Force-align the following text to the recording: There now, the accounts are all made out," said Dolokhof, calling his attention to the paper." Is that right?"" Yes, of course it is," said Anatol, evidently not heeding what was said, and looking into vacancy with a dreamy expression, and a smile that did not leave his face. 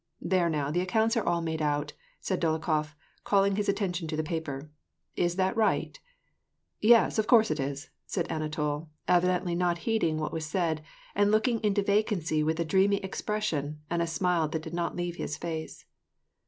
There 0.19 0.49
now, 0.49 0.71
the 0.71 0.81
accounts 0.81 1.15
are 1.15 1.23
all 1.23 1.41
made 1.41 1.61
out," 1.61 1.93
said 2.19 2.41
Dolokhof, 2.41 2.95
calling 3.23 3.55
his 3.55 3.69
attention 3.69 4.07
to 4.07 4.15
the 4.17 4.23
paper." 4.23 4.71
Is 5.25 5.35
that 5.35 5.55
right?"" 5.55 5.99
Yes, 6.81 7.19
of 7.19 7.27
course 7.27 7.51
it 7.51 7.59
is," 7.59 7.91
said 8.07 8.25
Anatol, 8.31 8.89
evidently 9.07 9.53
not 9.53 9.77
heeding 9.85 10.17
what 10.17 10.33
was 10.33 10.45
said, 10.47 10.81
and 11.13 11.29
looking 11.29 11.59
into 11.63 11.83
vacancy 11.83 12.41
with 12.41 12.59
a 12.59 12.65
dreamy 12.65 12.97
expression, 13.03 13.81
and 13.91 14.01
a 14.01 14.07
smile 14.07 14.47
that 14.47 14.63
did 14.63 14.73
not 14.73 14.95
leave 14.95 15.17
his 15.17 15.37
face. 15.37 15.85